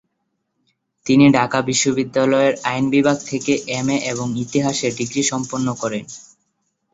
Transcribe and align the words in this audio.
তিনি 1.05 1.25
ঢাকা 1.33 1.59
বিশ্ববিদ্যালয়ের 1.61 2.53
আইন 2.63 2.85
বিভাগ 2.89 3.17
থেকে 3.29 3.51
এমএ 3.71 3.97
এবং 4.11 4.27
ইতিহাসে 4.43 4.87
ডিগ্রী 4.97 5.23
সম্পন্ন 5.31 5.67
করেন। 5.81 6.05